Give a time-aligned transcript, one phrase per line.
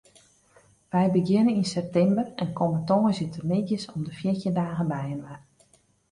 [0.93, 5.41] Wy begjinne yn septimber en komme tongersdeitemiddeis om de fjirtjin dagen byinoar.